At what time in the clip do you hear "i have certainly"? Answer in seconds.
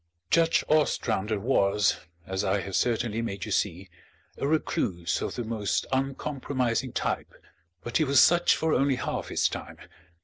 2.43-3.21